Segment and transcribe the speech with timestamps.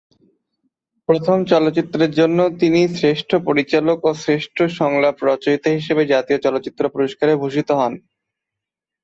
[1.09, 7.69] প্রথম চলচ্চিত্রের জন্যই তিনি শ্রেষ্ঠ পরিচালক ও শ্রেষ্ঠ সংলাপ রচয়িতা হিসেবে জাতীয় চলচ্চিত্র পুরস্কারে ভূষিত
[7.79, 7.93] হন।